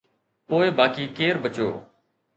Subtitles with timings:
[0.47, 1.69] پوءِ باقي ڪير بچيو؟